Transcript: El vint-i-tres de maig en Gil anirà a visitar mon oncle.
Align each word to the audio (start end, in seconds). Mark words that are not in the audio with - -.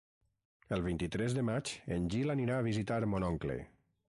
El 0.77 0.81
vint-i-tres 0.87 1.35
de 1.39 1.43
maig 1.51 1.75
en 1.97 2.09
Gil 2.15 2.37
anirà 2.37 2.59
a 2.59 2.65
visitar 2.71 3.01
mon 3.15 3.29
oncle. 3.33 3.63